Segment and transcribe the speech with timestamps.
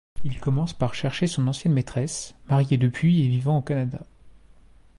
[0.23, 4.01] Il commence par chercher son ancienne maîtresse, mariée depuis et vivant au Canada.